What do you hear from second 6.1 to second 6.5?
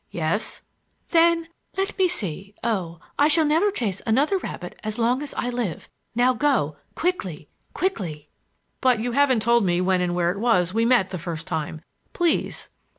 Now